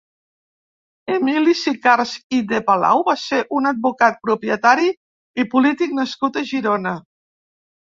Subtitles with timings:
[1.15, 4.91] Emili Sicars i de Palau va ser un advocat, propietari
[5.45, 6.99] i polític nascut a Girona.